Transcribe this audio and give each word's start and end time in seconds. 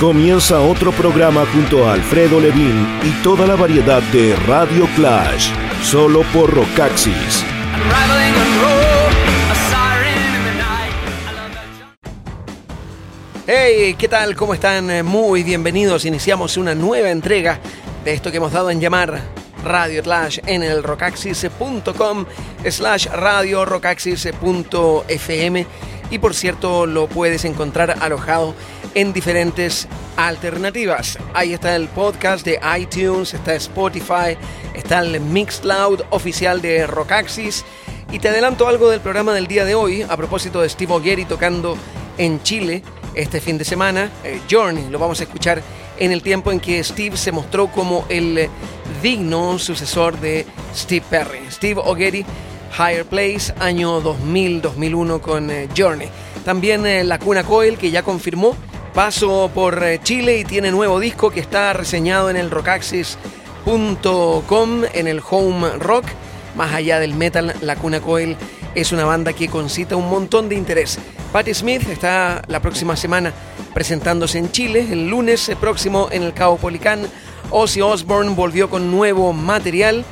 Comienza 0.00 0.60
otro 0.60 0.92
programa 0.92 1.46
junto 1.46 1.88
a 1.88 1.94
Alfredo 1.94 2.38
Levin 2.38 2.86
y 3.02 3.10
toda 3.22 3.46
la 3.46 3.56
variedad 3.56 4.02
de 4.12 4.36
Radio 4.46 4.86
Clash, 4.94 5.48
solo 5.82 6.20
por 6.34 6.52
Rocaxis. 6.52 7.42
Hey, 13.46 13.96
¿qué 13.98 14.06
tal? 14.06 14.36
¿Cómo 14.36 14.52
están? 14.52 15.06
Muy 15.06 15.42
bienvenidos. 15.42 16.04
Iniciamos 16.04 16.58
una 16.58 16.74
nueva 16.74 17.10
entrega 17.10 17.58
de 18.04 18.12
esto 18.12 18.30
que 18.30 18.36
hemos 18.36 18.52
dado 18.52 18.68
en 18.68 18.82
llamar 18.82 19.22
Radio 19.64 20.02
Clash 20.02 20.40
en 20.44 20.62
el 20.62 20.82
rocaxis.com 20.82 22.26
slash 22.68 23.06
radio 23.06 23.64
rocaxis.fm 23.64 25.66
y 26.10 26.18
por 26.18 26.34
cierto 26.34 26.86
lo 26.86 27.08
puedes 27.08 27.44
encontrar 27.44 27.96
alojado 28.00 28.54
en 28.96 29.12
diferentes 29.12 29.86
alternativas. 30.16 31.18
Ahí 31.34 31.52
está 31.52 31.76
el 31.76 31.86
podcast 31.88 32.46
de 32.46 32.58
iTunes, 32.78 33.34
está 33.34 33.54
Spotify, 33.54 34.38
está 34.74 35.00
el 35.00 35.20
Mixcloud 35.20 36.00
oficial 36.08 36.62
de 36.62 36.86
Rockaxis. 36.86 37.62
Y 38.10 38.20
te 38.20 38.30
adelanto 38.30 38.66
algo 38.66 38.88
del 38.88 39.00
programa 39.00 39.34
del 39.34 39.48
día 39.48 39.66
de 39.66 39.74
hoy 39.74 40.00
a 40.00 40.16
propósito 40.16 40.62
de 40.62 40.70
Steve 40.70 40.94
O'Gary 40.94 41.26
tocando 41.26 41.76
en 42.16 42.42
Chile 42.42 42.82
este 43.14 43.42
fin 43.42 43.58
de 43.58 43.66
semana. 43.66 44.10
Eh, 44.24 44.40
Journey 44.50 44.88
lo 44.88 44.98
vamos 44.98 45.20
a 45.20 45.24
escuchar 45.24 45.62
en 45.98 46.10
el 46.10 46.22
tiempo 46.22 46.50
en 46.50 46.58
que 46.58 46.82
Steve 46.82 47.18
se 47.18 47.32
mostró 47.32 47.66
como 47.70 48.06
el 48.08 48.48
digno 49.02 49.58
sucesor 49.58 50.18
de 50.20 50.46
Steve 50.74 51.04
Perry. 51.10 51.40
Steve 51.50 51.82
O'Gary, 51.84 52.24
Higher 52.78 53.04
Place, 53.04 53.52
año 53.60 54.00
2000-2001 54.00 55.20
con 55.20 55.50
eh, 55.50 55.68
Journey. 55.76 56.08
También 56.46 56.86
eh, 56.86 57.04
La 57.04 57.18
Cuna 57.18 57.44
Coil, 57.44 57.76
que 57.76 57.90
ya 57.90 58.02
confirmó 58.02 58.56
paso 58.96 59.50
por 59.52 59.84
eh, 59.84 60.00
Chile 60.02 60.38
y 60.38 60.44
tiene 60.44 60.70
nuevo 60.70 60.98
disco 60.98 61.30
que 61.30 61.40
está 61.40 61.74
reseñado 61.74 62.30
en 62.30 62.36
el 62.36 62.50
rockaxis.com, 62.50 64.84
en 64.94 65.06
el 65.06 65.20
home 65.28 65.68
rock. 65.78 66.06
Más 66.56 66.72
allá 66.72 66.98
del 66.98 67.12
metal, 67.12 67.54
La 67.60 67.76
Cuna 67.76 68.00
Coil 68.00 68.38
es 68.74 68.92
una 68.92 69.04
banda 69.04 69.34
que 69.34 69.48
concita 69.48 69.96
un 69.96 70.08
montón 70.08 70.48
de 70.48 70.54
interés. 70.54 70.98
Patti 71.30 71.52
Smith 71.52 71.86
está 71.90 72.40
la 72.48 72.62
próxima 72.62 72.96
semana 72.96 73.34
presentándose 73.74 74.38
en 74.38 74.50
Chile, 74.50 74.86
el 74.90 75.08
lunes 75.08 75.52
próximo 75.60 76.08
en 76.10 76.22
el 76.22 76.32
Cabo 76.32 76.56
Policán. 76.56 77.02
Ozzy 77.50 77.82
Osbourne 77.82 78.34
volvió 78.34 78.70
con 78.70 78.90
nuevo 78.90 79.34
material 79.34 80.06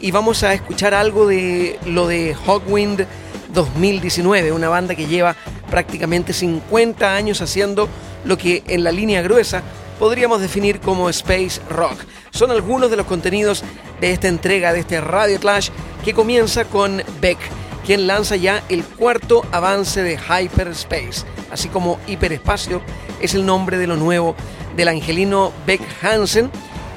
y 0.00 0.12
vamos 0.12 0.44
a 0.44 0.54
escuchar 0.54 0.94
algo 0.94 1.26
de 1.26 1.76
lo 1.86 2.06
de 2.06 2.36
Hawkwind 2.46 3.04
2019, 3.52 4.52
una 4.52 4.68
banda 4.68 4.94
que 4.94 5.08
lleva 5.08 5.34
prácticamente 5.68 6.32
50 6.32 7.16
años 7.16 7.42
haciendo 7.42 7.88
lo 8.24 8.36
que 8.36 8.62
en 8.66 8.84
la 8.84 8.92
línea 8.92 9.22
gruesa 9.22 9.62
podríamos 9.98 10.40
definir 10.40 10.80
como 10.80 11.08
space 11.10 11.60
rock. 11.70 11.98
Son 12.30 12.50
algunos 12.50 12.90
de 12.90 12.96
los 12.96 13.06
contenidos 13.06 13.64
de 14.00 14.12
esta 14.12 14.28
entrega 14.28 14.72
de 14.72 14.80
este 14.80 15.00
Radio 15.00 15.40
Clash 15.40 15.70
que 16.04 16.14
comienza 16.14 16.64
con 16.64 17.02
Beck, 17.20 17.38
quien 17.84 18.06
lanza 18.06 18.36
ya 18.36 18.62
el 18.68 18.84
cuarto 18.84 19.44
avance 19.50 20.02
de 20.02 20.18
Hyperspace, 20.18 21.24
así 21.50 21.68
como 21.68 21.98
Hiperespacio 22.06 22.80
es 23.20 23.34
el 23.34 23.44
nombre 23.44 23.78
de 23.78 23.86
lo 23.86 23.96
nuevo 23.96 24.36
del 24.76 24.88
angelino 24.88 25.52
Beck 25.66 25.80
Hansen. 26.02 26.50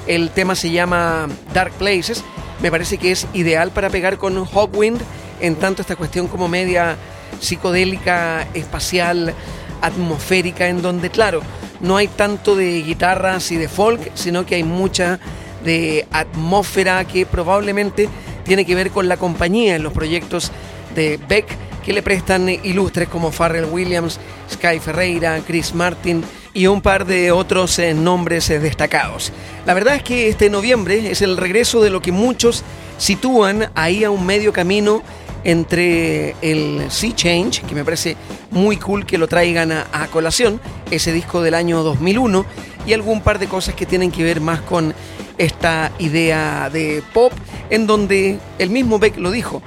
El 0.08 0.30
tema 0.30 0.56
se 0.56 0.72
llama 0.72 1.28
Dark 1.54 1.74
Places. 1.74 2.24
Me 2.62 2.72
parece 2.72 2.98
que 2.98 3.12
es 3.12 3.28
ideal 3.34 3.72
para 3.72 3.90
pegar 3.90 4.18
con 4.18 4.46
Hawkwind, 4.46 5.02
en 5.40 5.56
tanto 5.56 5.82
esta 5.82 5.96
cuestión 5.96 6.28
como 6.28 6.48
media 6.48 6.96
psicodélica, 7.40 8.48
espacial, 8.54 9.34
atmosférica, 9.82 10.68
en 10.68 10.82
donde, 10.82 11.10
claro, 11.10 11.42
no 11.80 11.98
hay 11.98 12.08
tanto 12.08 12.56
de 12.56 12.82
guitarras 12.82 13.52
y 13.52 13.58
de 13.58 13.68
folk, 13.68 14.12
sino 14.14 14.46
que 14.46 14.56
hay 14.56 14.64
mucha 14.64 15.20
de 15.64 16.08
atmósfera 16.12 17.06
que 17.06 17.26
probablemente 17.26 18.10
tiene 18.44 18.66
que 18.66 18.76
ver 18.76 18.92
con 18.92 19.08
la 19.08 19.18
compañía 19.18 19.76
en 19.76 19.84
los 19.84 19.94
proyectos 19.94 20.52
de 20.96 21.20
Beck 21.28 21.46
que 21.84 21.94
le 21.94 22.04
prestan 22.04 22.48
ilustres 22.50 23.10
como 23.10 23.32
Farrell 23.32 23.66
Williams, 23.66 24.20
Sky 24.52 24.80
Ferreira, 24.80 25.42
Chris 25.46 25.74
Martin 25.74 26.24
y 26.54 26.68
un 26.68 26.82
par 26.82 27.06
de 27.06 27.32
otros 27.32 27.80
eh, 27.80 27.94
nombres 27.94 28.50
eh, 28.50 28.60
destacados. 28.60 29.32
La 29.66 29.74
verdad 29.74 29.96
es 29.96 30.04
que 30.04 30.28
este 30.28 30.50
noviembre 30.50 31.12
es 31.12 31.22
el 31.22 31.38
regreso 31.38 31.82
de 31.82 31.90
lo 31.90 32.02
que 32.02 32.12
muchos 32.12 32.64
sitúan 32.98 33.72
ahí 33.74 34.04
a 34.04 34.12
un 34.12 34.26
medio 34.26 34.54
camino 34.54 35.02
entre 35.44 36.36
el 36.42 36.90
Sea 36.90 37.16
Change, 37.16 37.62
que 37.62 37.76
me 37.76 37.84
parece 37.84 38.16
muy 38.52 38.78
cool 38.78 39.06
que 39.06 39.18
lo 39.18 39.28
traigan 39.28 39.72
a, 39.72 40.08
colación, 40.12 40.60
ese 40.90 41.12
disco 41.12 41.42
del 41.42 41.54
año 41.54 41.84
2001, 41.84 42.46
y 42.86 42.94
algún 42.94 43.22
par 43.22 43.40
de 43.40 43.48
cosas 43.48 43.76
que 43.76 43.86
tienen 43.86 44.12
que 44.12 44.24
ver 44.24 44.42
más 44.42 44.62
con 44.62 44.94
esta 45.38 45.92
idea 46.00 46.70
de 46.70 47.04
pop, 47.14 47.34
en 47.70 47.88
donde 47.88 48.40
el 48.60 48.70
mismo 48.70 49.00
Beck 49.00 49.18
lo 49.18 49.32
dijo, 49.32 49.62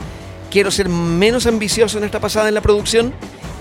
quiero 0.50 0.70
ser 0.70 0.88
menos 0.88 1.46
ambicioso 1.46 1.98
en 1.98 2.04
esta 2.04 2.20
pasada 2.20 2.48
en 2.48 2.54
la 2.54 2.60
producción, 2.60 3.12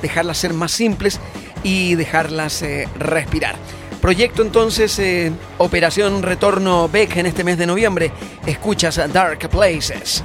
dejarlas 0.01 0.37
ser 0.37 0.53
más 0.53 0.71
simples 0.71 1.19
y 1.63 1.95
dejarlas 1.95 2.61
eh, 2.61 2.87
respirar. 2.99 3.55
Proyecto 4.03 4.41
entonces 4.41 4.99
eh, 4.99 5.31
Operación 5.59 6.23
Retorno 6.23 6.89
Beck 6.89 7.15
en 7.15 7.25
este 7.25 7.45
mes 7.45 7.57
de 7.57 7.65
noviembre. 7.65 8.11
Escuchas 8.45 8.99
Dark 9.13 9.47
Places. 9.49 10.21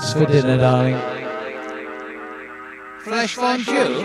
What's 0.00 0.14
for 0.14 0.24
dinner, 0.24 0.56
darling? 0.56 0.96
Flesh 3.00 3.34
fondue? 3.34 4.00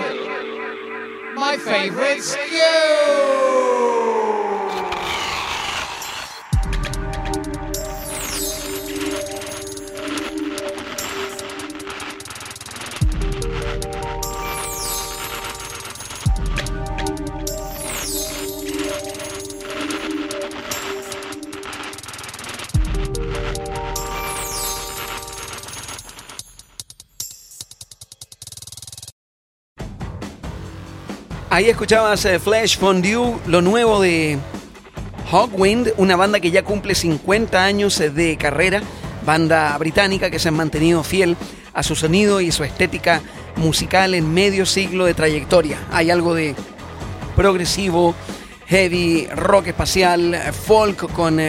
My 1.35 1.55
favourite's 1.57 2.35
Ahí 31.55 31.69
escuchabas 31.69 32.25
eh, 32.25 32.37
Flash 32.37 32.77
Fondue, 32.77 33.37
lo 33.47 33.61
nuevo 33.61 34.01
de 34.01 34.37
Hawkwind, 35.31 35.93
una 35.95 36.17
banda 36.17 36.41
que 36.41 36.51
ya 36.51 36.65
cumple 36.65 36.95
50 36.95 37.63
años 37.63 37.97
eh, 38.01 38.09
de 38.09 38.35
carrera, 38.35 38.81
banda 39.25 39.77
británica 39.77 40.29
que 40.29 40.37
se 40.37 40.49
ha 40.49 40.51
mantenido 40.51 41.01
fiel 41.01 41.37
a 41.73 41.81
su 41.81 41.95
sonido 41.95 42.41
y 42.41 42.51
su 42.51 42.65
estética 42.65 43.21
musical 43.55 44.15
en 44.15 44.33
medio 44.33 44.65
siglo 44.65 45.05
de 45.05 45.13
trayectoria. 45.13 45.77
Hay 45.93 46.11
algo 46.11 46.33
de 46.33 46.55
progresivo, 47.37 48.15
heavy, 48.67 49.27
rock 49.27 49.67
espacial, 49.67 50.33
eh, 50.33 50.51
folk 50.51 51.09
con 51.13 51.39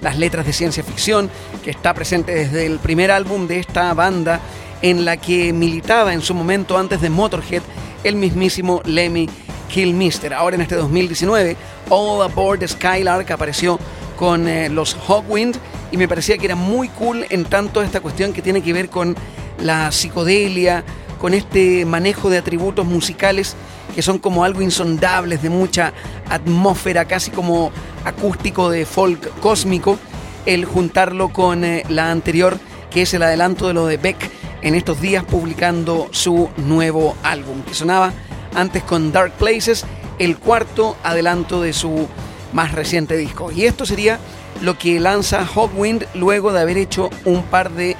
las 0.00 0.18
letras 0.18 0.44
de 0.44 0.54
ciencia 0.54 0.82
ficción 0.82 1.30
que 1.62 1.70
está 1.70 1.94
presente 1.94 2.34
desde 2.34 2.66
el 2.66 2.80
primer 2.80 3.12
álbum 3.12 3.46
de 3.46 3.60
esta 3.60 3.94
banda 3.94 4.40
en 4.82 5.04
la 5.04 5.18
que 5.18 5.52
militaba 5.52 6.12
en 6.14 6.20
su 6.20 6.34
momento 6.34 6.76
antes 6.76 7.00
de 7.00 7.10
Motorhead 7.10 7.62
el 8.04 8.16
mismísimo 8.16 8.82
Lemmy 8.84 9.28
Mister. 9.76 10.34
Ahora 10.34 10.56
en 10.56 10.62
este 10.62 10.76
2019, 10.76 11.56
All 11.88 12.22
Aboard 12.22 12.66
Skylark 12.66 13.30
apareció 13.30 13.78
con 14.16 14.46
eh, 14.46 14.68
los 14.68 14.94
Hawkwind 14.94 15.56
y 15.90 15.96
me 15.96 16.08
parecía 16.08 16.36
que 16.36 16.46
era 16.46 16.54
muy 16.54 16.88
cool 16.88 17.24
en 17.30 17.44
tanto 17.44 17.82
esta 17.82 18.00
cuestión 18.00 18.32
que 18.32 18.42
tiene 18.42 18.62
que 18.62 18.72
ver 18.72 18.90
con 18.90 19.16
la 19.58 19.90
psicodelia, 19.90 20.84
con 21.18 21.32
este 21.34 21.86
manejo 21.86 22.28
de 22.28 22.38
atributos 22.38 22.84
musicales 22.84 23.56
que 23.94 24.02
son 24.02 24.18
como 24.18 24.44
algo 24.44 24.62
insondables, 24.62 25.42
de 25.42 25.50
mucha 25.50 25.92
atmósfera, 26.28 27.04
casi 27.06 27.30
como 27.30 27.70
acústico 28.04 28.70
de 28.70 28.86
folk 28.86 29.38
cósmico, 29.40 29.98
el 30.46 30.64
juntarlo 30.64 31.30
con 31.30 31.64
eh, 31.64 31.84
la 31.88 32.10
anterior, 32.10 32.58
que 32.90 33.02
es 33.02 33.14
el 33.14 33.22
adelanto 33.22 33.68
de 33.68 33.74
lo 33.74 33.86
de 33.86 33.96
Beck 33.96 34.30
en 34.62 34.74
estos 34.74 35.00
días 35.00 35.24
publicando 35.24 36.08
su 36.10 36.48
nuevo 36.56 37.16
álbum, 37.22 37.62
que 37.62 37.74
sonaba 37.74 38.12
antes 38.54 38.82
con 38.82 39.12
Dark 39.12 39.32
Places, 39.32 39.84
el 40.18 40.38
cuarto 40.38 40.96
adelanto 41.02 41.60
de 41.62 41.72
su 41.72 42.08
más 42.52 42.72
reciente 42.72 43.16
disco. 43.16 43.50
Y 43.50 43.64
esto 43.64 43.86
sería 43.86 44.18
lo 44.60 44.78
que 44.78 45.00
lanza 45.00 45.44
Hawkwind 45.44 46.06
luego 46.14 46.52
de 46.52 46.60
haber 46.60 46.76
hecho 46.76 47.10
un 47.24 47.42
par 47.42 47.70
de 47.70 47.96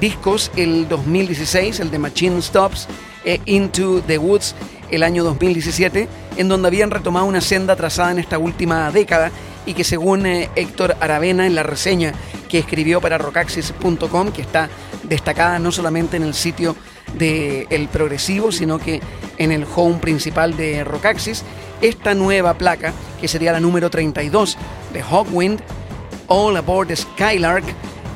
discos, 0.00 0.50
el 0.56 0.88
2016, 0.88 1.80
el 1.80 1.90
de 1.90 1.98
Machine 1.98 2.40
Stops, 2.40 2.86
e 3.24 3.40
Into 3.46 4.00
the 4.06 4.16
Woods, 4.16 4.54
el 4.90 5.02
año 5.02 5.24
2017, 5.24 6.08
en 6.36 6.48
donde 6.48 6.68
habían 6.68 6.90
retomado 6.90 7.26
una 7.26 7.40
senda 7.40 7.76
trazada 7.76 8.12
en 8.12 8.18
esta 8.18 8.38
última 8.38 8.90
década 8.90 9.30
y 9.66 9.74
que 9.74 9.84
según 9.84 10.24
eh, 10.24 10.48
Héctor 10.54 10.96
Aravena 11.00 11.46
en 11.46 11.54
la 11.54 11.62
reseña 11.62 12.14
que 12.48 12.58
escribió 12.58 13.00
para 13.00 13.18
rockaxis.com, 13.18 14.32
que 14.32 14.40
está 14.40 14.70
destacada 15.02 15.58
no 15.58 15.72
solamente 15.72 16.16
en 16.16 16.22
el 16.22 16.34
sitio 16.34 16.74
de 17.16 17.66
El 17.70 17.88
Progresivo, 17.88 18.52
sino 18.52 18.78
que 18.78 19.00
en 19.38 19.52
el 19.52 19.66
home 19.74 19.98
principal 19.98 20.56
de 20.56 20.84
Rockaxis, 20.84 21.44
esta 21.80 22.14
nueva 22.14 22.54
placa, 22.54 22.92
que 23.20 23.28
sería 23.28 23.52
la 23.52 23.60
número 23.60 23.90
32 23.90 24.56
de 24.92 25.02
Hawkwind, 25.02 25.60
All 26.26 26.56
Aboard 26.56 26.94
Skylark, 26.94 27.64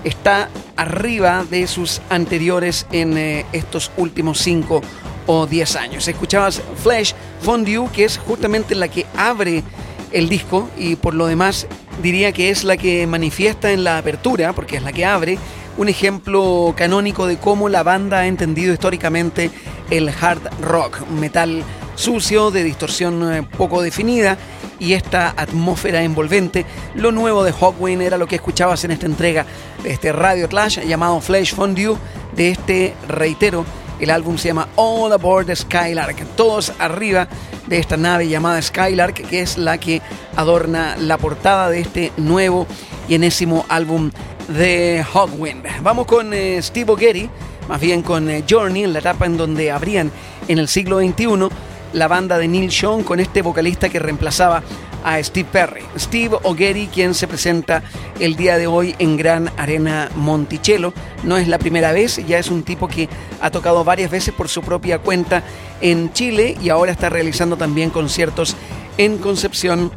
está 0.05 0.49
arriba 0.77 1.45
de 1.49 1.67
sus 1.67 2.01
anteriores 2.11 2.87
en 2.93 3.17
eh, 3.17 3.47
estos 3.53 3.91
últimos 3.97 4.39
5 4.41 4.83
o 5.27 5.47
10 5.47 5.77
años. 5.77 6.09
Escuchabas 6.09 6.61
Flash 6.83 7.13
Fondue, 7.41 7.89
que 7.93 8.05
es 8.05 8.19
justamente 8.19 8.75
la 8.75 8.89
que 8.89 9.07
abre 9.17 9.63
el 10.11 10.29
disco 10.29 10.69
y 10.77 10.97
por 10.97 11.15
lo 11.15 11.27
demás 11.27 11.67
diría 12.03 12.33
que 12.33 12.51
es 12.51 12.65
la 12.65 12.77
que 12.77 13.07
manifiesta 13.07 13.73
en 13.73 13.85
la 13.85 13.99
apertura, 13.99 14.53
porque 14.53 14.77
es 14.77 14.83
la 14.83 14.93
que 14.93 15.05
abre, 15.05 15.39
un 15.77 15.89
ejemplo 15.89 16.75
canónico 16.77 17.27
de 17.27 17.39
cómo 17.39 17.69
la 17.69 17.83
banda 17.83 18.21
ha 18.21 18.27
entendido 18.27 18.73
históricamente 18.73 19.51
el 19.91 20.09
hard 20.09 20.43
rock, 20.61 21.07
metal 21.09 21.63
sucio, 21.95 22.51
de 22.51 22.65
distorsión 22.65 23.33
eh, 23.33 23.43
poco 23.57 23.83
definida 23.83 24.39
y 24.79 24.95
esta 24.95 25.35
atmósfera 25.37 26.03
envolvente. 26.03 26.67
Lo 26.95 27.13
nuevo 27.13 27.45
de 27.45 27.53
Hawkwind 27.53 28.03
era 28.03 28.19
lo 28.19 28.27
que 28.27 28.37
escuchabas 28.37 28.85
en 28.85 28.91
esta 28.91 29.07
entrega 29.07 29.47
de 29.83 29.93
este 29.93 30.13
Radio 30.13 30.49
Clash 30.49 30.81
llamado 30.81 31.21
Flash 31.21 31.55
Fondue, 31.55 31.97
de 32.35 32.51
este, 32.51 32.95
reitero, 33.09 33.65
el 34.01 34.11
álbum 34.11 34.37
se 34.37 34.49
llama 34.49 34.69
All 34.75 35.13
Aboard 35.13 35.55
Skylark, 35.55 36.27
todos 36.35 36.73
arriba 36.81 37.29
de 37.69 37.79
esta 37.79 37.97
nave 37.97 38.29
llamada 38.29 38.61
Skylark, 38.61 39.29
que 39.29 39.41
es 39.41 39.57
la 39.59 39.79
que 39.79 40.03
adorna 40.35 40.97
la 40.99 41.19
portada 41.19 41.71
de 41.71 41.81
este 41.81 42.13
nuevo 42.17 42.67
y 43.09 43.15
enésimo 43.15 43.65
álbum 43.69 44.11
de 44.49 45.05
Hawkwind. 45.13 45.83
Vamos 45.83 46.07
con 46.07 46.33
eh, 46.33 46.61
Steve 46.63 46.93
O'Getty, 46.93 47.29
más 47.69 47.81
bien 47.81 48.03
con 48.03 48.29
eh, 48.29 48.45
Journey, 48.49 48.85
en 48.85 48.93
la 48.93 48.99
etapa 48.99 49.27
en 49.27 49.37
donde 49.37 49.71
abrían 49.71 50.11
en 50.49 50.59
el 50.59 50.69
siglo 50.69 50.99
XXI 50.99 51.49
la 51.93 52.09
banda 52.09 52.39
de 52.39 52.49
Neil 52.49 52.73
Sean 52.73 53.03
con 53.03 53.21
este 53.21 53.43
vocalista 53.43 53.89
que 53.89 53.99
reemplazaba 53.99 54.63
a 55.05 55.23
Steve 55.23 55.49
Perry. 55.51 55.83
Steve 55.99 56.37
O'Getty, 56.43 56.87
quien 56.87 57.15
se 57.15 57.27
presenta 57.27 57.83
el 58.21 58.37
día 58.37 58.57
de 58.57 58.67
hoy 58.67 58.95
en 58.99 59.17
Gran 59.17 59.51
Arena 59.57 60.11
Monticello. 60.15 60.93
No 61.25 61.37
es 61.37 61.49
la 61.49 61.59
primera 61.59 61.93
vez, 61.93 62.25
ya 62.27 62.39
es 62.39 62.51
un 62.51 62.63
tipo 62.63 62.89
que 62.89 63.09
ha 63.41 63.51
tocado 63.51 63.85
varias 63.85 64.11
veces 64.11 64.33
por 64.33 64.49
su 64.49 64.63
propia 64.63 64.99
cuenta 64.99 65.43
en 65.81 66.13
Chile 66.13 66.57
y 66.63 66.69
ahora 66.69 66.93
está 66.93 67.11
realizando 67.11 67.57
también 67.57 67.91
conciertos 67.91 68.57
en 68.97 69.19
Concepción 69.19 69.91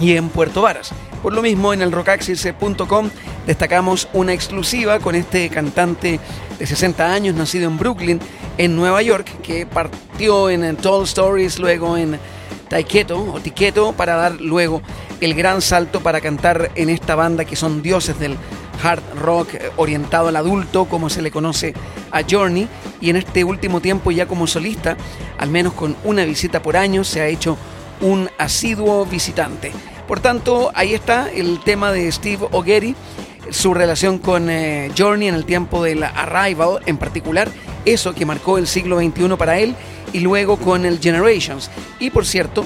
y 0.00 0.16
en 0.16 0.28
Puerto 0.28 0.62
Varas. 0.62 0.92
Por 1.22 1.32
lo 1.32 1.42
mismo, 1.42 1.72
en 1.72 1.82
el 1.82 1.92
rockaxis.com 1.92 3.10
destacamos 3.46 4.08
una 4.12 4.32
exclusiva 4.32 4.98
con 4.98 5.14
este 5.14 5.48
cantante 5.48 6.20
de 6.58 6.66
60 6.66 7.12
años, 7.12 7.34
nacido 7.34 7.68
en 7.68 7.78
Brooklyn, 7.78 8.20
en 8.58 8.76
Nueva 8.76 9.02
York, 9.02 9.40
que 9.42 9.66
partió 9.66 10.50
en 10.50 10.76
Tall 10.76 11.04
Stories, 11.04 11.58
luego 11.58 11.96
en 11.96 12.18
Taiketo 12.68 13.32
o 13.32 13.40
Tiketo, 13.40 13.92
para 13.92 14.16
dar 14.16 14.40
luego 14.40 14.82
el 15.20 15.34
gran 15.34 15.62
salto 15.62 16.00
para 16.00 16.20
cantar 16.20 16.70
en 16.74 16.88
esta 16.88 17.14
banda 17.14 17.44
que 17.44 17.56
son 17.56 17.82
dioses 17.82 18.18
del 18.18 18.36
hard 18.82 19.02
rock 19.20 19.48
orientado 19.76 20.28
al 20.28 20.36
adulto, 20.36 20.86
como 20.86 21.08
se 21.08 21.22
le 21.22 21.30
conoce 21.30 21.74
a 22.10 22.22
Journey, 22.28 22.68
y 23.00 23.10
en 23.10 23.16
este 23.16 23.44
último 23.44 23.80
tiempo 23.80 24.10
ya 24.10 24.26
como 24.26 24.46
solista, 24.46 24.96
al 25.38 25.50
menos 25.50 25.72
con 25.74 25.96
una 26.04 26.24
visita 26.24 26.62
por 26.62 26.76
año, 26.76 27.04
se 27.04 27.20
ha 27.20 27.26
hecho 27.26 27.56
un 28.00 28.28
asiduo 28.38 29.06
visitante. 29.06 29.72
Por 30.08 30.20
tanto, 30.20 30.72
ahí 30.74 30.94
está 30.94 31.30
el 31.30 31.60
tema 31.60 31.92
de 31.92 32.10
Steve 32.10 32.46
O'Getty, 32.50 32.94
su 33.52 33.74
relación 33.74 34.18
con 34.18 34.50
eh, 34.50 34.90
Journey 34.96 35.28
en 35.28 35.34
el 35.34 35.44
tiempo 35.44 35.82
del 35.82 36.02
Arrival 36.02 36.80
en 36.86 36.96
particular, 36.96 37.48
eso 37.84 38.14
que 38.14 38.26
marcó 38.26 38.58
el 38.58 38.66
siglo 38.66 38.98
XXI 38.98 39.36
para 39.36 39.58
él, 39.58 39.74
y 40.12 40.20
luego 40.20 40.56
con 40.56 40.84
el 40.84 40.98
Generations. 41.00 41.70
Y 42.00 42.10
por 42.10 42.26
cierto, 42.26 42.64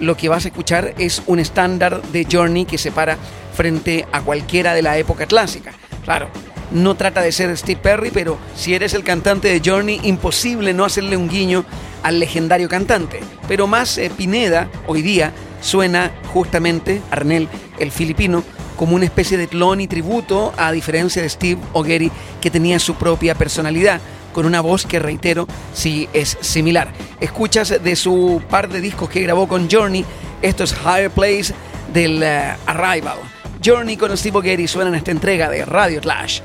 lo 0.00 0.16
que 0.16 0.28
vas 0.28 0.44
a 0.44 0.48
escuchar 0.48 0.94
es 0.98 1.22
un 1.26 1.38
estándar 1.38 2.02
de 2.02 2.26
Journey 2.30 2.64
que 2.66 2.78
se 2.78 2.92
para 2.92 3.16
frente 3.54 4.06
a 4.12 4.20
cualquiera 4.20 4.74
de 4.74 4.82
la 4.82 4.98
época 4.98 5.26
clásica. 5.26 5.72
Claro, 6.04 6.28
no 6.70 6.94
trata 6.96 7.22
de 7.22 7.32
ser 7.32 7.56
Steve 7.56 7.80
Perry, 7.82 8.10
pero 8.10 8.38
si 8.54 8.74
eres 8.74 8.92
el 8.94 9.04
cantante 9.04 9.48
de 9.48 9.62
Journey, 9.64 10.00
imposible 10.02 10.74
no 10.74 10.84
hacerle 10.84 11.16
un 11.16 11.28
guiño 11.28 11.64
al 12.02 12.20
legendario 12.20 12.68
cantante. 12.68 13.20
Pero 13.48 13.66
más 13.66 13.96
eh, 13.98 14.10
Pineda, 14.14 14.68
hoy 14.86 15.02
día, 15.02 15.32
suena 15.60 16.12
justamente, 16.32 17.00
Arnel, 17.10 17.48
el 17.78 17.90
filipino, 17.90 18.44
como 18.76 18.94
una 18.94 19.04
especie 19.04 19.38
de 19.38 19.48
clon 19.48 19.80
y 19.80 19.88
tributo, 19.88 20.52
a 20.56 20.72
diferencia 20.72 21.22
de 21.22 21.28
Steve 21.28 21.60
O'Gerry, 21.72 22.10
que 22.40 22.50
tenía 22.50 22.78
su 22.78 22.94
propia 22.94 23.34
personalidad, 23.34 24.00
con 24.32 24.46
una 24.46 24.60
voz 24.60 24.84
que, 24.84 24.98
reitero, 24.98 25.46
sí 25.72 26.08
es 26.12 26.36
similar. 26.40 26.92
Escuchas 27.20 27.82
de 27.82 27.96
su 27.96 28.42
par 28.50 28.68
de 28.68 28.80
discos 28.80 29.08
que 29.08 29.22
grabó 29.22 29.48
con 29.48 29.70
Journey, 29.70 30.04
esto 30.42 30.64
es 30.64 30.74
Higher 30.84 31.10
Place 31.10 31.54
del 31.92 32.22
eh, 32.22 32.54
Arrival. 32.66 33.18
Journey 33.64 33.96
con 33.96 34.16
Steve 34.16 34.38
O'Gerry 34.38 34.68
suena 34.68 34.90
en 34.90 34.96
esta 34.96 35.10
entrega 35.10 35.48
de 35.48 35.64
Radio 35.64 36.00
Clash. 36.00 36.40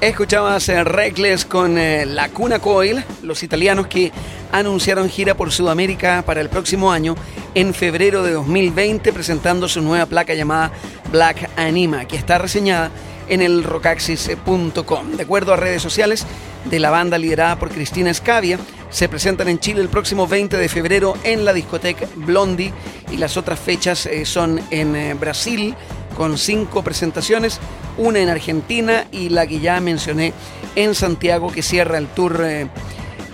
Escuchabas 0.00 0.68
eh, 0.68 0.84
Reckless 0.84 1.44
con 1.44 1.76
eh, 1.76 2.06
La 2.06 2.28
Cuna 2.28 2.60
Coil, 2.60 3.02
los 3.22 3.42
italianos 3.42 3.88
que 3.88 4.12
anunciaron 4.52 5.10
gira 5.10 5.34
por 5.34 5.50
Sudamérica 5.50 6.22
para 6.24 6.40
el 6.40 6.48
próximo 6.48 6.92
año, 6.92 7.16
en 7.56 7.74
febrero 7.74 8.22
de 8.22 8.30
2020, 8.30 9.12
presentando 9.12 9.66
su 9.66 9.80
nueva 9.80 10.06
placa 10.06 10.34
llamada 10.34 10.70
Black 11.10 11.50
Anima, 11.56 12.04
que 12.04 12.16
está 12.16 12.38
reseñada 12.38 12.92
en 13.28 13.42
el 13.42 13.64
rockaxis.com. 13.64 15.16
De 15.16 15.22
acuerdo 15.24 15.52
a 15.52 15.56
redes 15.56 15.82
sociales 15.82 16.24
de 16.66 16.78
la 16.78 16.90
banda 16.90 17.18
liderada 17.18 17.58
por 17.58 17.70
Cristina 17.70 18.14
Scavia, 18.14 18.56
se 18.90 19.08
presentan 19.08 19.48
en 19.48 19.58
Chile 19.58 19.80
el 19.80 19.88
próximo 19.88 20.28
20 20.28 20.58
de 20.58 20.68
febrero 20.68 21.14
en 21.24 21.44
la 21.44 21.52
discoteca 21.52 22.06
Blondie 22.14 22.72
y 23.10 23.16
las 23.16 23.36
otras 23.36 23.58
fechas 23.58 24.06
eh, 24.06 24.24
son 24.24 24.60
en 24.70 25.18
Brasil 25.18 25.74
con 26.18 26.36
cinco 26.36 26.82
presentaciones, 26.82 27.60
una 27.96 28.18
en 28.18 28.28
Argentina 28.28 29.06
y 29.12 29.28
la 29.28 29.46
que 29.46 29.60
ya 29.60 29.80
mencioné 29.80 30.34
en 30.74 30.96
Santiago 30.96 31.52
que 31.52 31.62
cierra 31.62 31.96
el 31.96 32.08
tour 32.08 32.42
eh, 32.44 32.66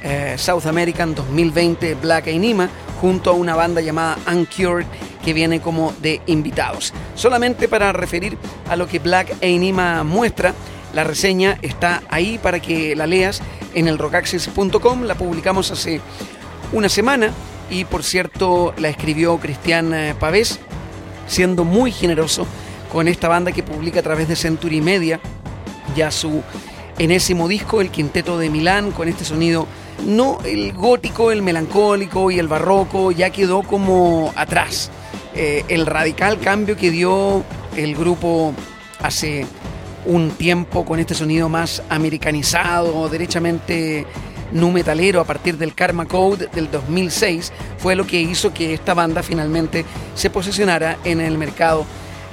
eh, 0.02 0.34
South 0.36 0.66
American 0.66 1.14
2020 1.14 1.94
Black 1.94 2.28
Anima 2.28 2.68
junto 3.00 3.30
a 3.30 3.32
una 3.32 3.56
banda 3.56 3.80
llamada 3.80 4.18
Uncured 4.30 4.84
que 5.24 5.32
viene 5.32 5.62
como 5.62 5.94
de 6.02 6.20
invitados. 6.26 6.92
Solamente 7.14 7.68
para 7.68 7.90
referir 7.92 8.36
a 8.68 8.76
lo 8.76 8.86
que 8.86 8.98
Black 8.98 9.34
Anima 9.42 10.04
muestra, 10.04 10.52
la 10.92 11.04
reseña 11.04 11.58
está 11.62 12.02
ahí 12.10 12.38
para 12.38 12.60
que 12.60 12.94
la 12.94 13.06
leas 13.06 13.40
en 13.72 13.88
el 13.88 13.96
rockaxis.com, 13.96 15.04
la 15.04 15.14
publicamos 15.14 15.70
hace 15.70 16.02
una 16.70 16.90
semana 16.90 17.30
y 17.70 17.86
por 17.86 18.02
cierto 18.02 18.74
la 18.76 18.90
escribió 18.90 19.38
Cristian 19.38 19.94
eh, 19.94 20.14
Pavés, 20.20 20.60
siendo 21.26 21.64
muy 21.64 21.90
generoso 21.90 22.46
con 22.94 23.08
esta 23.08 23.26
banda 23.26 23.50
que 23.50 23.64
publica 23.64 23.98
a 23.98 24.02
través 24.04 24.28
de 24.28 24.36
Century 24.36 24.80
Media 24.80 25.18
ya 25.96 26.12
su 26.12 26.44
enésimo 26.96 27.48
disco, 27.48 27.80
el 27.80 27.90
Quinteto 27.90 28.38
de 28.38 28.50
Milán, 28.50 28.92
con 28.92 29.08
este 29.08 29.24
sonido, 29.24 29.66
no 30.06 30.38
el 30.44 30.72
gótico, 30.72 31.32
el 31.32 31.42
melancólico 31.42 32.30
y 32.30 32.38
el 32.38 32.46
barroco, 32.46 33.10
ya 33.10 33.30
quedó 33.30 33.64
como 33.64 34.32
atrás. 34.36 34.92
Eh, 35.34 35.64
el 35.66 35.86
radical 35.86 36.38
cambio 36.38 36.76
que 36.76 36.92
dio 36.92 37.42
el 37.76 37.96
grupo 37.96 38.54
hace 39.02 39.44
un 40.06 40.30
tiempo 40.30 40.84
con 40.84 41.00
este 41.00 41.14
sonido 41.14 41.48
más 41.48 41.82
americanizado, 41.88 43.08
derechamente 43.08 44.06
nu 44.52 44.70
metalero 44.70 45.20
a 45.20 45.24
partir 45.24 45.58
del 45.58 45.74
Karma 45.74 46.06
Code 46.06 46.46
del 46.54 46.70
2006 46.70 47.52
fue 47.78 47.96
lo 47.96 48.06
que 48.06 48.20
hizo 48.20 48.54
que 48.54 48.72
esta 48.72 48.94
banda 48.94 49.24
finalmente 49.24 49.84
se 50.14 50.30
posicionara 50.30 50.96
en 51.02 51.20
el 51.20 51.38
mercado 51.38 51.84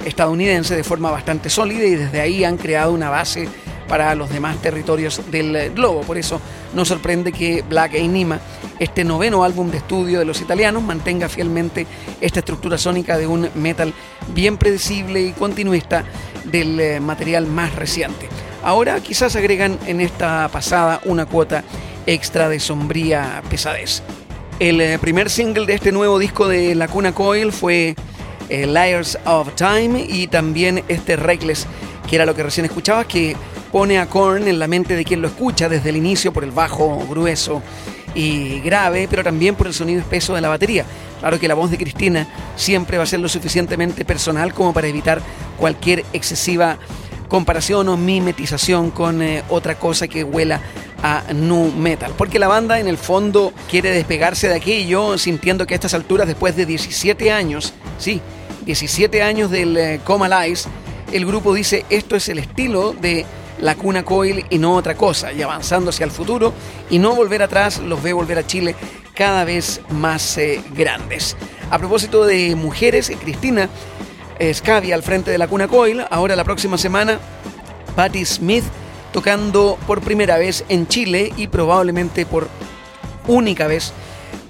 estadounidense 0.04 0.76
de 0.76 0.84
forma 0.84 1.10
bastante 1.10 1.50
sólida 1.50 1.84
y 1.84 1.96
desde 1.96 2.20
ahí 2.20 2.44
han 2.44 2.56
creado 2.56 2.92
una 2.92 3.10
base 3.10 3.48
para 3.88 4.14
los 4.14 4.30
demás 4.30 4.56
territorios 4.62 5.20
del 5.30 5.54
eh, 5.54 5.68
globo. 5.68 6.00
Por 6.00 6.16
eso 6.16 6.40
no 6.74 6.84
sorprende 6.84 7.32
que 7.32 7.62
Black 7.68 7.94
Anima, 7.94 8.40
este 8.78 9.04
noveno 9.04 9.44
álbum 9.44 9.70
de 9.70 9.78
estudio 9.78 10.18
de 10.18 10.24
los 10.24 10.40
italianos, 10.40 10.82
mantenga 10.82 11.28
fielmente 11.28 11.86
esta 12.20 12.38
estructura 12.38 12.78
sónica 12.78 13.18
de 13.18 13.26
un 13.26 13.50
metal 13.54 13.92
bien 14.34 14.56
predecible 14.56 15.20
y 15.20 15.32
continuista 15.32 16.04
del 16.44 16.80
eh, 16.80 17.00
material 17.00 17.46
más 17.46 17.74
reciente. 17.74 18.28
Ahora 18.62 19.00
quizás 19.00 19.36
agregan 19.36 19.78
en 19.86 20.00
esta 20.00 20.48
pasada 20.50 21.00
una 21.04 21.26
cuota 21.26 21.64
extra 22.06 22.48
de 22.48 22.60
sombría 22.60 23.42
pesadez. 23.50 24.02
El 24.58 24.80
eh, 24.80 24.98
primer 24.98 25.28
single 25.28 25.66
de 25.66 25.74
este 25.74 25.92
nuevo 25.92 26.18
disco 26.18 26.48
de 26.48 26.74
La 26.74 26.88
Cuna 26.88 27.12
Coil 27.12 27.52
fue 27.52 27.96
eh, 28.48 28.66
Liars 28.66 29.18
of 29.24 29.54
Time 29.54 30.04
y 30.08 30.26
también 30.26 30.82
este 30.88 31.16
Reckless, 31.16 31.66
que 32.08 32.16
era 32.16 32.26
lo 32.26 32.34
que 32.34 32.42
recién 32.42 32.66
escuchabas, 32.66 33.06
que 33.06 33.36
pone 33.70 33.98
a 33.98 34.06
Korn 34.06 34.48
en 34.48 34.58
la 34.58 34.68
mente 34.68 34.96
de 34.96 35.04
quien 35.04 35.22
lo 35.22 35.28
escucha 35.28 35.68
desde 35.68 35.90
el 35.90 35.96
inicio 35.96 36.32
por 36.32 36.44
el 36.44 36.50
bajo 36.50 37.04
grueso 37.08 37.62
y 38.14 38.60
grave, 38.60 39.08
pero 39.08 39.24
también 39.24 39.54
por 39.54 39.66
el 39.66 39.74
sonido 39.74 40.00
espeso 40.00 40.34
de 40.34 40.40
la 40.40 40.48
batería. 40.48 40.84
Claro 41.20 41.38
que 41.38 41.48
la 41.48 41.54
voz 41.54 41.70
de 41.70 41.78
Cristina 41.78 42.26
siempre 42.56 42.98
va 42.98 43.04
a 43.04 43.06
ser 43.06 43.20
lo 43.20 43.28
suficientemente 43.28 44.04
personal 44.04 44.52
como 44.52 44.72
para 44.72 44.88
evitar 44.88 45.22
cualquier 45.56 46.04
excesiva 46.12 46.78
comparación 47.28 47.88
o 47.88 47.96
mimetización 47.96 48.90
con 48.90 49.22
eh, 49.22 49.42
otra 49.48 49.78
cosa 49.78 50.06
que 50.06 50.22
huela 50.22 50.60
a 51.02 51.32
nu 51.32 51.72
metal. 51.72 52.12
Porque 52.18 52.38
la 52.38 52.46
banda 52.46 52.78
en 52.78 52.86
el 52.86 52.98
fondo 52.98 53.54
quiere 53.70 53.90
despegarse 53.90 54.48
de 54.48 54.56
aquello, 54.56 55.16
sintiendo 55.16 55.66
que 55.66 55.72
a 55.72 55.76
estas 55.76 55.94
alturas, 55.94 56.26
después 56.26 56.56
de 56.56 56.66
17 56.66 57.32
años, 57.32 57.72
sí, 57.98 58.20
17 58.64 59.22
años 59.22 59.50
del 59.50 59.76
eh, 59.76 60.00
Coma 60.04 60.28
Lies, 60.28 60.68
el 61.12 61.26
grupo 61.26 61.54
dice 61.54 61.84
esto 61.90 62.16
es 62.16 62.28
el 62.28 62.38
estilo 62.38 62.92
de 62.92 63.26
la 63.60 63.74
cuna 63.74 64.04
coil 64.04 64.44
y 64.50 64.58
no 64.58 64.74
otra 64.74 64.96
cosa, 64.96 65.32
y 65.32 65.42
avanzando 65.42 65.90
hacia 65.90 66.04
el 66.04 66.10
futuro 66.10 66.52
y 66.90 66.98
no 66.98 67.14
volver 67.14 67.42
atrás, 67.42 67.78
los 67.78 68.02
ve 68.02 68.12
volver 68.12 68.38
a 68.38 68.46
Chile 68.46 68.74
cada 69.14 69.44
vez 69.44 69.80
más 69.90 70.38
eh, 70.38 70.60
grandes. 70.74 71.36
A 71.70 71.78
propósito 71.78 72.24
de 72.24 72.56
mujeres, 72.56 73.12
Cristina 73.20 73.68
Scavia 74.52 74.94
al 74.94 75.02
frente 75.02 75.30
de 75.30 75.38
la 75.38 75.46
cuna 75.46 75.68
coil, 75.68 76.04
ahora 76.10 76.34
la 76.34 76.44
próxima 76.44 76.76
semana, 76.76 77.18
Patti 77.94 78.24
Smith 78.24 78.64
tocando 79.12 79.78
por 79.86 80.00
primera 80.00 80.38
vez 80.38 80.64
en 80.68 80.88
Chile 80.88 81.32
y 81.36 81.46
probablemente 81.46 82.26
por 82.26 82.48
única 83.28 83.66
vez. 83.66 83.92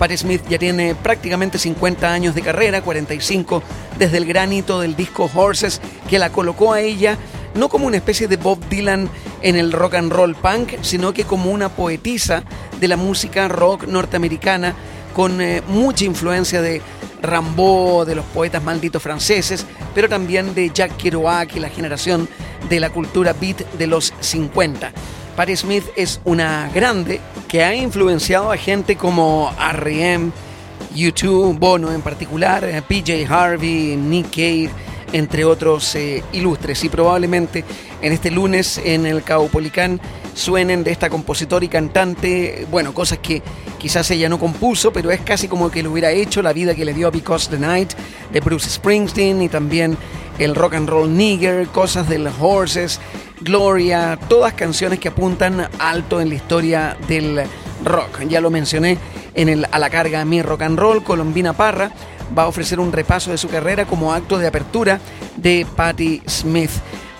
Patti 0.02 0.16
Smith 0.16 0.42
ya 0.48 0.58
tiene 0.58 0.96
prácticamente 0.96 1.60
50 1.60 2.12
años 2.12 2.34
de 2.34 2.42
carrera, 2.42 2.82
45 2.82 3.62
desde 4.00 4.16
el 4.16 4.26
granito 4.26 4.80
del 4.80 4.96
disco 4.96 5.30
Horses 5.32 5.80
que 6.10 6.18
la 6.18 6.30
colocó 6.30 6.72
a 6.72 6.80
ella 6.80 7.16
no 7.54 7.68
como 7.68 7.86
una 7.86 7.98
especie 7.98 8.26
de 8.26 8.36
Bob 8.36 8.58
Dylan 8.68 9.08
en 9.42 9.54
el 9.54 9.70
rock 9.70 9.94
and 9.94 10.10
roll 10.10 10.34
punk, 10.34 10.72
sino 10.82 11.14
que 11.14 11.22
como 11.22 11.52
una 11.52 11.68
poetisa 11.68 12.42
de 12.80 12.88
la 12.88 12.96
música 12.96 13.46
rock 13.46 13.86
norteamericana 13.86 14.74
con 15.14 15.40
eh, 15.40 15.62
mucha 15.68 16.04
influencia 16.04 16.60
de 16.60 16.82
Rimbaud, 17.22 18.04
de 18.04 18.16
los 18.16 18.24
poetas 18.24 18.60
malditos 18.60 19.00
franceses, 19.00 19.64
pero 19.94 20.08
también 20.08 20.52
de 20.52 20.68
Jack 20.74 20.96
Kerouac 20.96 21.54
y 21.54 21.60
la 21.60 21.68
generación 21.68 22.28
de 22.68 22.80
la 22.80 22.90
cultura 22.90 23.34
beat 23.34 23.58
de 23.74 23.86
los 23.86 24.12
50. 24.18 24.90
Patti 25.37 25.57
Smith 25.57 25.85
es 25.97 26.21
una 26.25 26.71
grande 26.75 27.21
que 27.49 27.64
ha 27.64 27.75
influenciado 27.75 28.53
a 28.53 28.57
gente 28.57 28.97
como 28.97 29.55
R.E.M., 29.59 30.31
U2, 30.95 31.59
Bono 31.59 31.90
en 31.90 32.03
particular, 32.03 32.64
eh, 32.64 32.83
PJ 32.83 33.27
Harvey, 33.27 33.97
Nick 33.97 34.31
Cave, 34.31 34.71
entre 35.12 35.45
otros 35.45 35.95
eh, 35.95 36.23
ilustres. 36.33 36.85
Y 36.85 36.90
probablemente 36.90 37.64
en 38.03 38.12
este 38.12 38.31
lunes 38.31 38.79
en 38.85 39.07
el 39.07 39.23
Caupolicán 39.23 40.01
suenen 40.35 40.85
de 40.85 40.90
esta 40.90 41.11
compositora 41.11 41.64
y 41.64 41.68
cantante, 41.68 42.66
bueno, 42.71 42.95
cosas 42.95 43.18
que 43.18 43.42
quizás 43.79 44.11
ella 44.11 44.29
no 44.29 44.38
compuso, 44.38 44.92
pero 44.92 45.11
es 45.11 45.21
casi 45.21 45.49
como 45.49 45.71
que 45.71 45.83
lo 45.83 45.92
hubiera 45.92 46.11
hecho, 46.11 46.42
la 46.42 46.53
vida 46.53 46.75
que 46.75 46.85
le 46.85 46.95
dio 46.95 47.11
Because 47.11 47.51
the 47.51 47.59
Night 47.59 47.92
de 48.33 48.40
Bruce 48.40 48.71
Springsteen 48.71 49.42
y 49.42 49.49
también 49.49 49.97
el 50.38 50.55
rock 50.55 50.75
and 50.75 50.88
roll 50.88 51.14
nigger, 51.14 51.66
cosas 51.68 52.09
del 52.09 52.29
Horses, 52.40 53.01
Gloria, 53.40 54.18
todas 54.29 54.55
canciones 54.55 54.99
que 54.99 55.09
apuntan 55.09 55.68
alto 55.79 56.21
en 56.21 56.29
la 56.29 56.35
historia 56.37 56.97
del 57.09 57.42
rock. 57.85 58.23
Ya 58.29 58.40
lo 58.40 58.51
mencioné 58.51 58.99
en 59.35 59.49
el 59.49 59.66
A 59.71 59.79
la 59.79 59.90
carga 59.90 60.25
Mi 60.25 60.42
Rock 60.42 60.62
and 60.62 60.79
Roll, 60.79 61.03
Colombina 61.03 61.53
Parra 61.53 61.90
va 62.37 62.45
a 62.45 62.49
ofrecer 62.49 62.81
un 62.81 62.92
repaso 62.92 63.31
de 63.31 63.38
su 63.38 63.49
carrera 63.49 63.85
como 63.87 64.12
acto 64.12 64.38
de 64.38 64.47
apertura 64.47 65.01
de 65.37 65.66
Patti 65.77 66.23
Smith 66.27 66.71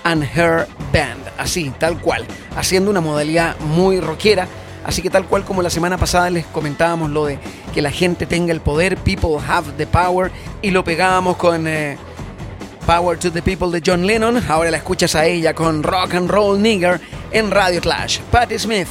and 0.05 0.25
Her 0.25 0.67
Band, 0.93 1.21
así, 1.43 1.73
tal 1.79 2.01
cual, 2.01 2.25
haciendo 2.57 2.91
una 2.91 3.01
modalidad 3.01 3.59
muy 3.61 4.01
rockera. 4.01 4.49
Así 4.85 5.01
que 5.01 5.11
tal 5.11 5.27
cual 5.27 5.45
como 5.45 5.63
la 5.63 5.71
semana 5.71 5.97
pasada 5.97 6.29
les 6.31 6.45
comentábamos 6.47 7.11
lo 7.11 7.27
de 7.27 7.39
que 7.73 7.83
la 7.83 7.91
gente 7.91 8.27
tenga 8.27 8.53
el 8.53 8.61
poder, 8.61 8.97
people 8.97 9.37
have 9.47 9.73
the 9.77 9.87
power, 9.87 10.33
y 10.61 10.71
lo 10.71 10.83
pegábamos 10.83 11.37
con 11.37 11.69
eh, 11.69 11.97
Power 12.87 13.17
to 13.17 13.31
the 13.31 13.43
People 13.43 13.71
de 13.71 13.81
John 13.85 14.07
Lennon, 14.07 14.43
ahora 14.49 14.71
la 14.73 14.79
escuchas 14.79 15.15
a 15.15 15.25
ella 15.25 15.55
con 15.55 15.85
Rock 15.85 16.15
and 16.15 16.29
Roll 16.29 16.61
Nigger 16.61 17.01
en 17.31 17.51
Radio 17.53 17.81
Clash. 17.81 18.19
Patti 18.31 18.59
Smith. 18.59 18.89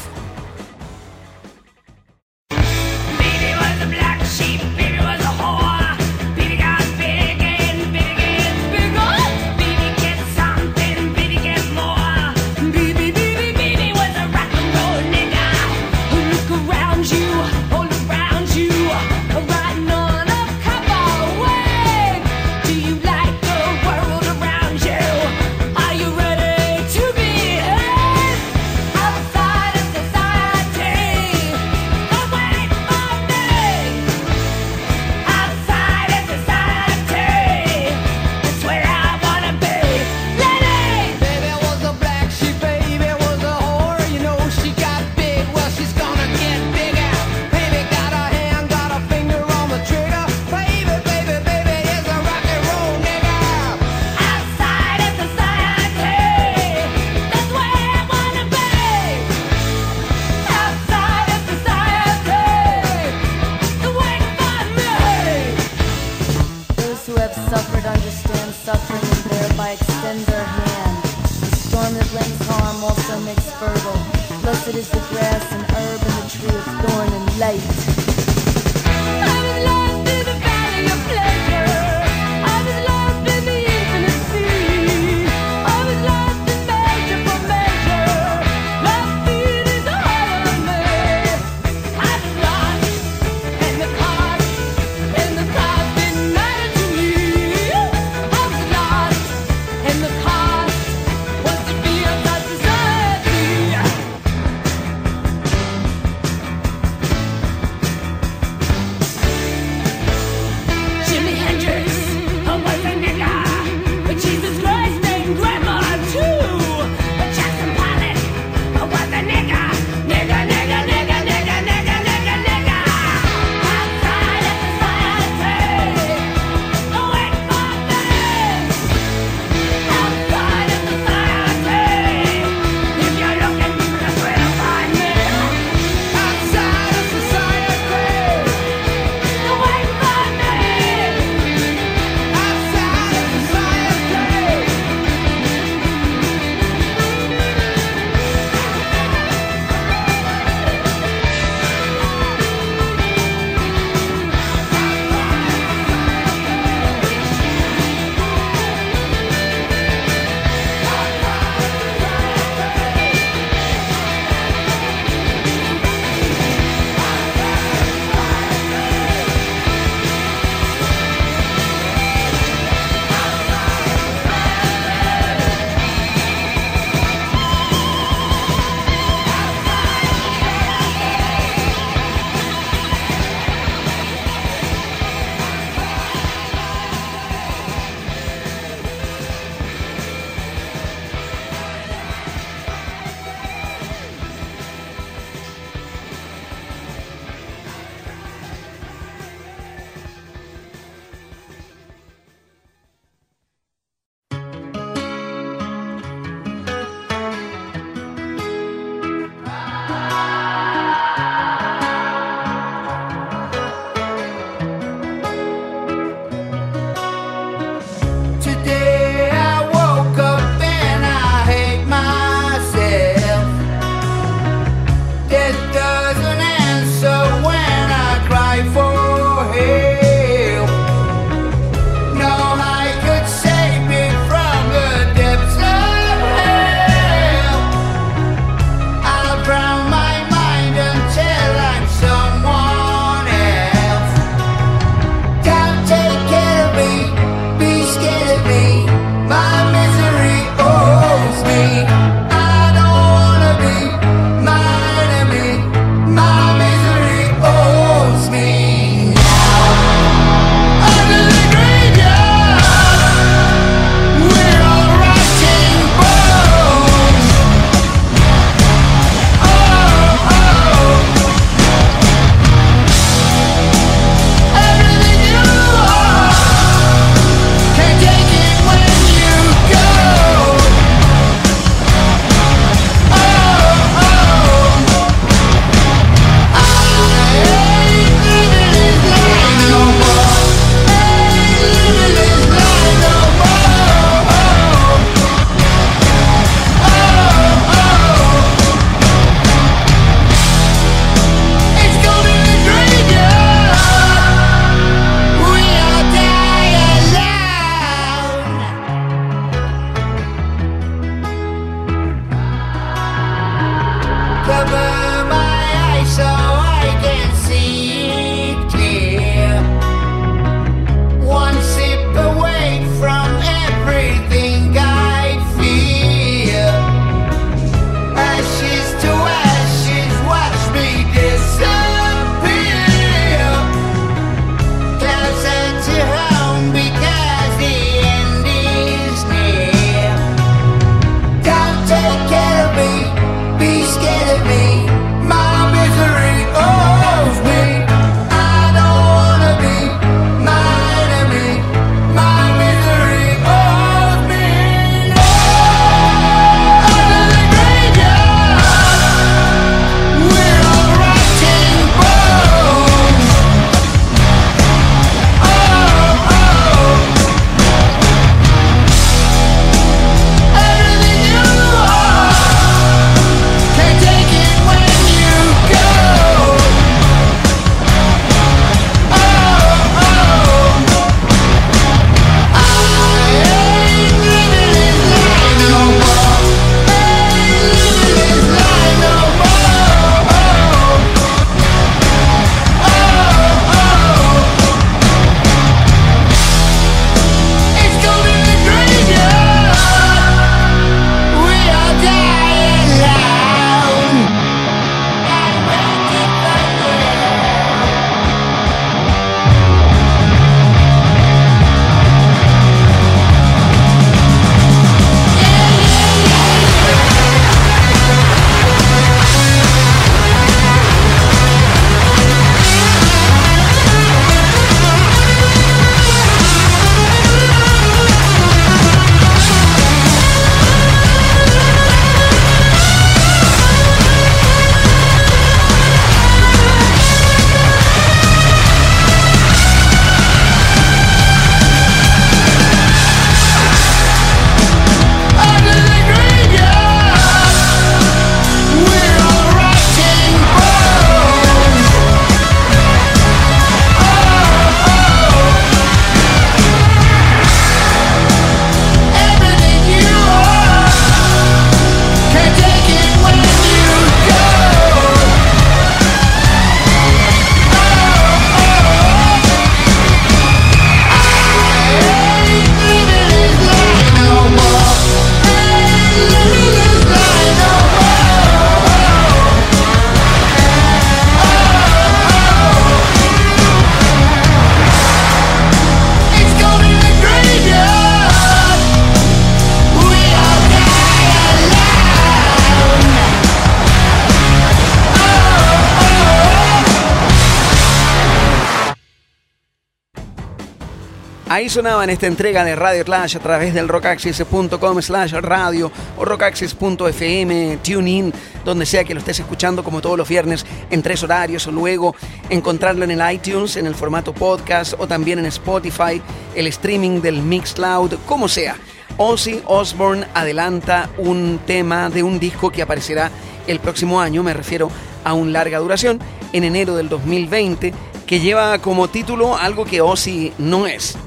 Ahí 501.51 501.67
sonaba 501.67 502.05
en 502.05 502.09
esta 502.09 502.27
entrega 502.27 502.63
de 502.63 502.77
Radio 502.77 503.03
Clash 503.03 503.35
a 503.35 503.41
través 503.41 503.73
del 503.73 503.89
rockaxis.com 503.89 505.01
slash 505.01 505.33
radio 505.33 505.91
o 506.17 506.23
rockaxis.fm, 506.23 507.77
TuneIn, 507.83 508.33
donde 508.63 508.85
sea 508.85 509.03
que 509.03 509.13
lo 509.13 509.19
estés 509.19 509.41
escuchando 509.41 509.83
como 509.83 509.99
todos 509.99 510.17
los 510.17 510.29
viernes 510.29 510.65
en 510.89 511.01
tres 511.01 511.21
horarios 511.23 511.67
o 511.67 511.73
luego 511.73 512.15
encontrarlo 512.49 513.03
en 513.03 513.11
el 513.11 513.33
iTunes 513.33 513.75
en 513.75 513.85
el 513.85 513.95
formato 513.95 514.31
podcast 514.31 514.93
o 514.97 515.07
también 515.07 515.39
en 515.39 515.45
Spotify, 515.47 516.21
el 516.55 516.67
streaming 516.67 517.19
del 517.19 517.41
Mixcloud, 517.41 518.13
como 518.25 518.47
sea. 518.47 518.77
Ozzy 519.17 519.61
Osbourne 519.65 520.27
adelanta 520.33 521.09
un 521.17 521.59
tema 521.67 522.09
de 522.09 522.23
un 522.23 522.39
disco 522.39 522.71
que 522.71 522.81
aparecerá 522.81 523.29
el 523.67 523.81
próximo 523.81 524.21
año, 524.21 524.41
me 524.41 524.53
refiero 524.53 524.89
a 525.25 525.33
un 525.33 525.51
larga 525.51 525.79
duración, 525.79 526.17
en 526.53 526.63
enero 526.63 526.95
del 526.95 527.09
2020, 527.09 527.93
que 528.25 528.39
lleva 528.39 528.79
como 528.79 529.09
título 529.09 529.57
algo 529.57 529.83
que 529.83 529.99
Ozzy 529.99 530.53
no 530.57 530.87
es. 530.87 531.17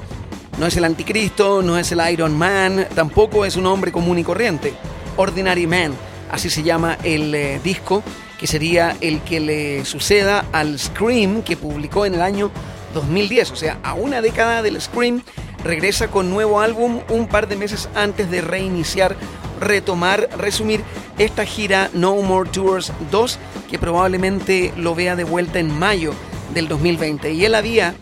No 0.57 0.65
es 0.65 0.77
el 0.77 0.85
anticristo, 0.85 1.61
no 1.61 1.77
es 1.77 1.91
el 1.91 2.01
Iron 2.11 2.37
Man, 2.37 2.87
tampoco 2.95 3.43
es 3.43 3.57
un 3.57 3.65
hombre 3.65 3.91
común 3.91 4.19
y 4.19 4.23
corriente. 4.23 4.73
Ordinary 5.17 5.67
Man, 5.67 5.93
así 6.31 6.49
se 6.49 6.63
llama 6.63 6.97
el 7.03 7.35
eh, 7.35 7.59
disco, 7.61 8.03
que 8.39 8.47
sería 8.47 8.95
el 9.01 9.21
que 9.21 9.41
le 9.41 9.83
suceda 9.83 10.45
al 10.53 10.79
Scream 10.79 11.41
que 11.41 11.57
publicó 11.57 12.05
en 12.05 12.15
el 12.15 12.21
año 12.21 12.51
2010, 12.93 13.51
o 13.51 13.55
sea, 13.57 13.79
a 13.83 13.95
una 13.95 14.21
década 14.21 14.61
del 14.61 14.79
Scream, 14.79 15.21
regresa 15.61 16.07
con 16.07 16.29
nuevo 16.29 16.61
álbum 16.61 17.01
un 17.09 17.27
par 17.27 17.49
de 17.49 17.57
meses 17.57 17.89
antes 17.93 18.31
de 18.31 18.39
reiniciar, 18.39 19.17
retomar, 19.59 20.29
resumir 20.37 20.81
esta 21.17 21.45
gira 21.45 21.89
No 21.93 22.15
More 22.21 22.49
Tours 22.49 22.93
2, 23.11 23.39
que 23.69 23.77
probablemente 23.77 24.73
lo 24.77 24.95
vea 24.95 25.17
de 25.17 25.25
vuelta 25.25 25.59
en 25.59 25.77
mayo 25.77 26.13
del 26.53 26.69
2020. 26.69 27.33
Y 27.33 27.43
él 27.43 27.55
había 27.55 27.93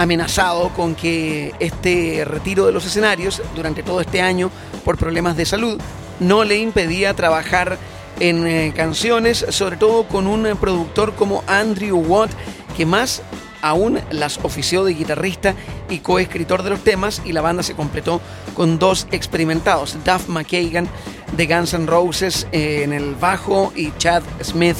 amenazado 0.00 0.70
con 0.70 0.94
que 0.94 1.52
este 1.60 2.24
retiro 2.24 2.64
de 2.64 2.72
los 2.72 2.86
escenarios 2.86 3.42
durante 3.54 3.82
todo 3.82 4.00
este 4.00 4.22
año 4.22 4.50
por 4.82 4.96
problemas 4.96 5.36
de 5.36 5.44
salud 5.44 5.78
no 6.20 6.44
le 6.44 6.56
impedía 6.56 7.12
trabajar 7.12 7.76
en 8.18 8.46
eh, 8.46 8.72
canciones, 8.74 9.44
sobre 9.50 9.76
todo 9.76 10.04
con 10.08 10.26
un 10.26 10.56
productor 10.58 11.14
como 11.14 11.44
Andrew 11.46 11.98
Watt, 11.98 12.30
que 12.78 12.86
más 12.86 13.22
aún 13.60 14.00
las 14.10 14.38
ofició 14.42 14.84
de 14.84 14.94
guitarrista 14.94 15.54
y 15.90 15.98
coescritor 15.98 16.62
de 16.62 16.70
los 16.70 16.82
temas 16.82 17.20
y 17.26 17.32
la 17.32 17.42
banda 17.42 17.62
se 17.62 17.74
completó 17.74 18.22
con 18.54 18.78
dos 18.78 19.06
experimentados, 19.10 19.98
Duff 20.02 20.28
McKagan 20.28 20.88
de 21.36 21.46
Guns 21.46 21.74
N' 21.74 21.86
Roses 21.86 22.46
eh, 22.52 22.82
en 22.84 22.94
el 22.94 23.16
bajo 23.16 23.70
y 23.76 23.92
Chad 23.98 24.22
Smith 24.42 24.78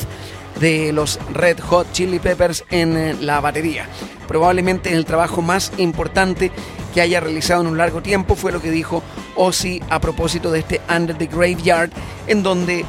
de 0.60 0.92
los 0.92 1.18
Red 1.32 1.58
Hot 1.60 1.90
Chili 1.92 2.18
Peppers 2.18 2.64
en 2.70 2.96
eh, 2.96 3.14
la 3.20 3.40
batería. 3.40 3.86
Probablemente 4.28 4.92
el 4.92 5.04
trabajo 5.04 5.42
más 5.42 5.72
importante 5.78 6.52
que 6.94 7.00
haya 7.00 7.20
realizado 7.20 7.62
en 7.62 7.68
un 7.68 7.78
largo 7.78 8.02
tiempo 8.02 8.36
fue 8.36 8.52
lo 8.52 8.60
que 8.60 8.70
dijo 8.70 9.02
Ozzy 9.36 9.80
a 9.90 10.00
propósito 10.00 10.50
de 10.50 10.60
este 10.60 10.80
Under 10.94 11.16
the 11.16 11.26
Graveyard, 11.26 11.90
en 12.26 12.42
donde 12.42 12.84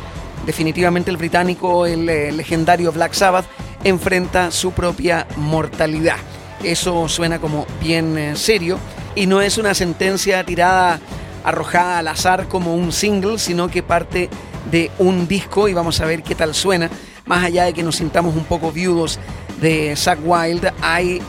definitivamente 0.46 1.12
el 1.12 1.18
británico, 1.18 1.86
el 1.86 2.08
eh, 2.10 2.32
legendario 2.32 2.92
Black 2.92 3.14
Sabbath, 3.14 3.46
enfrenta 3.84 4.52
su 4.52 4.72
propia 4.72 5.28
mortalidad. 5.38 6.18
Eso 6.64 7.08
suena 7.08 7.40
como 7.40 7.66
bien 7.82 8.18
eh, 8.18 8.36
serio 8.36 8.78
y 9.16 9.26
no 9.26 9.42
es 9.42 9.58
una 9.58 9.74
sentencia 9.74 10.44
tirada, 10.44 11.00
arrojada 11.44 12.00
al 12.00 12.08
azar 12.08 12.48
como 12.48 12.76
un 12.76 12.92
single, 12.92 13.40
sino 13.40 13.70
que 13.70 13.82
parte 13.82 14.30
de 14.70 14.92
un 15.00 15.28
disco 15.28 15.68
y 15.68 15.74
vamos 15.74 16.02
a 16.02 16.06
ver 16.06 16.22
qué 16.22 16.36
tal 16.36 16.54
suena. 16.54 16.90
Más 17.32 17.46
allá 17.46 17.64
de 17.64 17.72
que 17.72 17.82
nos 17.82 17.96
sintamos 17.96 18.36
un 18.36 18.44
poco 18.44 18.74
viudos 18.74 19.18
de 19.62 19.96
Zack 19.96 20.20
Wild, 20.22 20.70
hay 20.82 21.22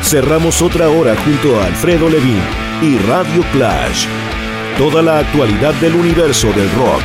Cerramos 0.02 0.62
otra 0.62 0.90
hora 0.90 1.16
junto 1.18 1.60
a 1.60 1.66
Alfredo 1.66 2.10
Levin 2.10 2.42
y 2.82 2.98
Radio 3.00 3.44
Clash. 3.52 4.06
Toda 4.78 5.02
la 5.02 5.20
actualidad 5.20 5.74
del 5.76 5.94
universo 5.94 6.48
del 6.54 6.72
rock. 6.72 7.04